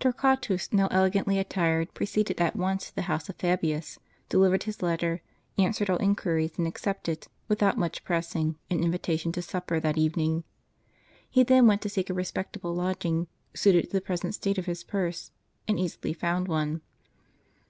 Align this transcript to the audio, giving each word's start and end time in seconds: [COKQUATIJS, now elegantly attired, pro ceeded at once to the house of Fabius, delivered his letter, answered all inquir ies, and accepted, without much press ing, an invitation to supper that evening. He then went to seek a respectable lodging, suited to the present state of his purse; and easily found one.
[COKQUATIJS, 0.00 0.72
now 0.72 0.86
elegantly 0.90 1.38
attired, 1.38 1.92
pro 1.92 2.06
ceeded 2.06 2.40
at 2.40 2.56
once 2.56 2.86
to 2.86 2.94
the 2.94 3.02
house 3.12 3.28
of 3.28 3.36
Fabius, 3.36 3.98
delivered 4.30 4.62
his 4.62 4.80
letter, 4.80 5.20
answered 5.58 5.90
all 5.90 5.98
inquir 5.98 6.42
ies, 6.42 6.56
and 6.56 6.66
accepted, 6.66 7.26
without 7.46 7.76
much 7.76 8.02
press 8.02 8.34
ing, 8.34 8.56
an 8.70 8.82
invitation 8.82 9.32
to 9.32 9.42
supper 9.42 9.78
that 9.78 9.98
evening. 9.98 10.44
He 11.28 11.42
then 11.44 11.66
went 11.66 11.82
to 11.82 11.90
seek 11.90 12.08
a 12.08 12.14
respectable 12.14 12.74
lodging, 12.74 13.26
suited 13.52 13.82
to 13.82 13.92
the 13.92 14.00
present 14.00 14.34
state 14.34 14.56
of 14.56 14.64
his 14.64 14.82
purse; 14.82 15.30
and 15.68 15.78
easily 15.78 16.14
found 16.14 16.48
one. 16.48 16.80